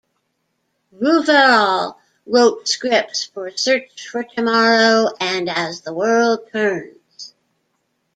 [0.93, 1.95] Rouverol
[2.25, 7.35] wrote scripts for "Search for Tomorrow" and "As the World Turns".